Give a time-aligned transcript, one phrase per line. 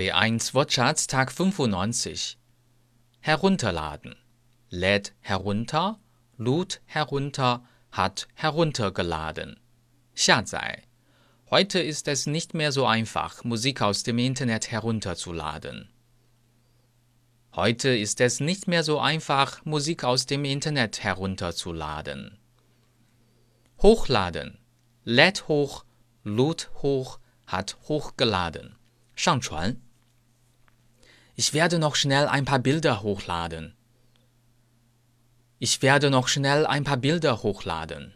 [0.00, 2.38] B1-Wortschatz, Tag 95.
[3.20, 4.16] Herunterladen.
[4.70, 6.00] Lädt herunter,
[6.38, 9.60] lud herunter, hat heruntergeladen.
[10.14, 10.84] Xiazai.
[11.50, 15.90] Heute ist es nicht mehr so einfach, Musik aus dem Internet herunterzuladen.
[17.54, 22.38] Heute ist es nicht mehr so einfach, Musik aus dem Internet herunterzuladen.
[23.82, 24.60] Hochladen.
[25.04, 25.84] Lädt hoch,
[26.24, 28.76] lud hoch, hat hochgeladen.
[29.20, 29.76] 上传。
[31.39, 33.75] Ich werde noch schnell ein paar Bilder hochladen.
[35.59, 38.13] Ich werde noch schnell ein paar Bilder hochladen.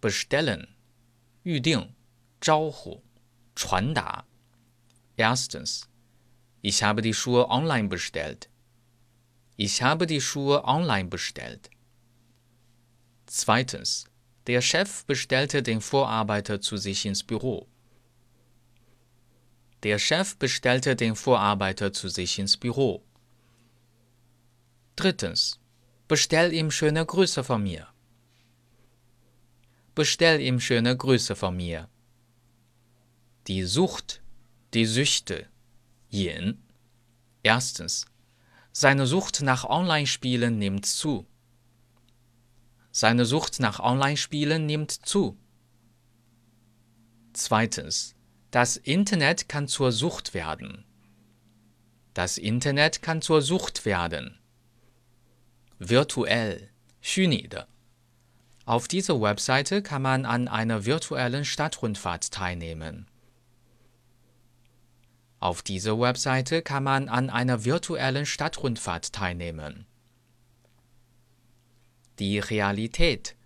[0.00, 0.68] Bestellen
[1.44, 1.94] 预定、
[2.40, 3.02] 招呼、
[3.54, 4.24] 传达。
[5.16, 5.86] Erstens
[6.62, 8.48] Ich habe die Schuhe online bestellt.
[9.56, 11.68] Ich habe die Schuhe online bestellt.
[13.26, 14.06] Zweitens.
[14.46, 17.68] Der Chef bestellte den Vorarbeiter zu sich ins Büro.
[19.83, 23.03] Der Chef bestellte den Vorarbeiter zu sich ins Büro.
[24.95, 25.59] Drittens.
[26.09, 27.87] Bestell ihm schöne Grüße von mir.
[29.95, 31.87] Bestell ihm schöne Grüße von mir.
[33.47, 34.21] Die Sucht,
[34.73, 35.47] die Süchte,
[36.11, 36.61] Yin.
[37.43, 38.05] Erstens.
[38.71, 41.25] Seine Sucht nach Online-Spielen nimmt zu.
[42.91, 45.37] Seine Sucht nach Online-Spielen nimmt zu.
[47.33, 48.15] Zweitens.
[48.50, 50.84] Das Internet kann zur Sucht werden.
[52.14, 54.38] Das Internet kann zur Sucht werden.
[55.78, 57.66] Virtuell, 虚拟的.
[58.64, 63.06] Auf dieser Webseite kann man an einer virtuellen Stadtrundfahrt teilnehmen.
[65.38, 69.84] Auf dieser Webseite kann man an einer virtuellen Stadtrundfahrt teilnehmen.
[72.18, 73.36] Die Realität,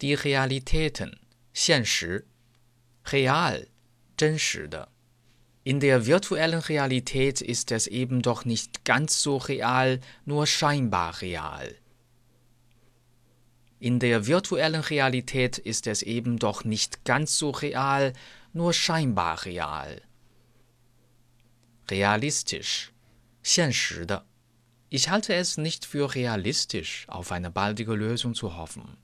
[0.00, 1.18] die Realitäten,
[1.52, 2.24] 现实,
[3.10, 3.66] real,
[4.16, 4.88] 真实的.
[5.64, 11.76] In der virtuellen Realität ist es eben doch nicht ganz so real, nur scheinbar real.
[13.78, 18.12] In der virtuellen Realität ist es eben doch nicht ganz so real,
[18.52, 20.02] nur scheinbar real
[21.92, 22.92] realistisch,
[23.42, 24.24] 现实的.
[24.88, 28.96] Ich halte es nicht für realistisch, auf eine baldige Lösung zu hoffen.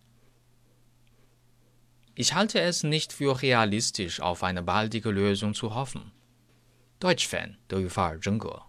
[2.15, 6.13] Ich halte es nicht für realistisch, auf eine baldige Lösung zu hoffen.
[7.01, 8.63] Deutsch-Fan 德语范儿真格。